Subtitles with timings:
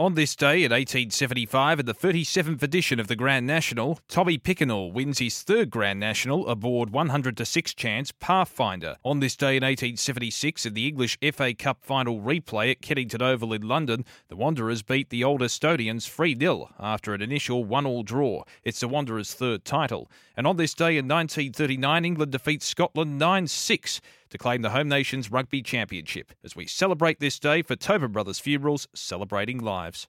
[0.00, 4.90] On this day in 1875, in the 37th edition of the Grand National, Tommy Pickernell
[4.94, 8.96] wins his third Grand National aboard 100 to 6 chance Pathfinder.
[9.04, 13.52] On this day in 1876, in the English FA Cup final replay at Kennington Oval
[13.52, 18.02] in London, the Wanderers beat the Old Etonians 3 0 after an initial 1 all
[18.02, 18.44] draw.
[18.64, 20.10] It's the Wanderers' third title.
[20.34, 24.88] And on this day in 1939, England defeats Scotland 9 6 to claim the home
[24.88, 30.08] nation's rugby championship as we celebrate this day for Tobin Brothers Funerals, celebrating lives.